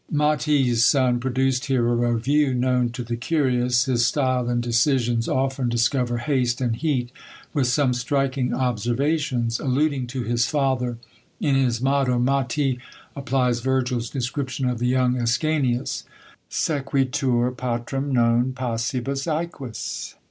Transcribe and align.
MATY'S 0.09 0.83
son 0.83 1.19
produced 1.19 1.65
here 1.65 1.87
a 1.87 1.93
review 1.95 2.55
known 2.55 2.89
to 2.89 3.03
the 3.03 3.15
curious, 3.15 3.85
his 3.85 4.03
style 4.03 4.49
and 4.49 4.63
decisions 4.63 5.29
often 5.29 5.69
discover 5.69 6.17
haste 6.17 6.59
and 6.59 6.75
heat, 6.77 7.11
with 7.53 7.67
some 7.67 7.93
striking 7.93 8.51
observations: 8.51 9.59
alluding 9.59 10.07
to 10.07 10.23
his 10.23 10.47
father, 10.47 10.97
in 11.39 11.53
his 11.53 11.81
motto, 11.81 12.17
Maty 12.17 12.79
applies 13.15 13.59
Virgil's 13.59 14.09
description 14.09 14.67
of 14.67 14.79
the 14.79 14.87
young 14.87 15.17
Ascanius, 15.17 16.03
"Sequitur 16.49 17.51
patrem 17.51 18.11
non 18.11 18.53
passibus 18.53 19.27
æquis." 19.27 20.15